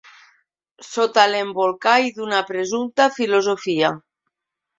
[0.87, 3.93] Sota l'embolcall d'una presumpta filosofia